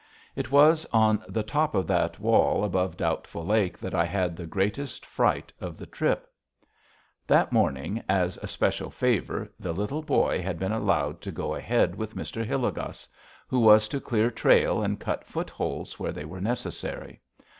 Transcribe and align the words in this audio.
It 0.35 0.49
was 0.51 0.87
on 0.91 1.23
the 1.27 1.43
top 1.43 1.75
of 1.75 1.85
that 1.85 2.19
wall 2.19 2.63
above 2.63 2.97
Doubtful 2.97 3.45
Lake 3.45 3.77
that 3.77 3.93
I 3.93 4.03
had 4.03 4.35
the 4.35 4.47
greatest 4.47 5.05
fright 5.05 5.53
of 5.61 5.77
the 5.77 5.85
trip. 5.85 6.27
That 7.27 7.51
morning, 7.51 8.01
as 8.09 8.37
a 8.37 8.47
special 8.47 8.89
favor, 8.89 9.53
the 9.59 9.73
Little 9.73 10.01
Boy 10.01 10.41
had 10.41 10.57
been 10.57 10.71
allowed 10.71 11.21
to 11.21 11.31
go 11.31 11.53
ahead 11.53 11.93
with 11.93 12.15
Mr. 12.15 12.43
Hilligoss, 12.43 13.07
who 13.47 13.59
was 13.59 13.87
to 13.89 14.01
clear 14.01 14.31
trail 14.31 14.81
and 14.81 14.99
cut 14.99 15.23
footholds 15.27 15.99
where 15.99 16.11
they 16.11 16.25
were 16.25 16.41
necessary. 16.41 17.21